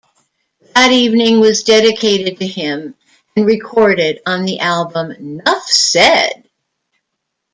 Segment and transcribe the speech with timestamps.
[0.73, 2.95] That evening was dedicated to him
[3.35, 6.49] and recorded on the album "'Nuff Said!".